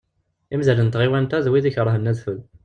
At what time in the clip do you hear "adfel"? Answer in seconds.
2.11-2.39